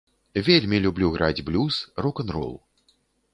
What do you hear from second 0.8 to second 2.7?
люблю граць блюз, рок-н-рол.